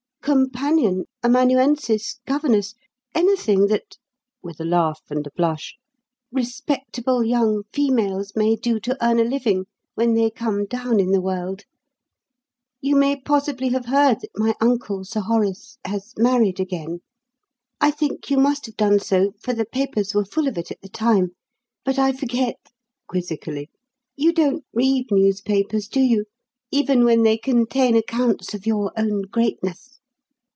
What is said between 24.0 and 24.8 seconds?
"you don't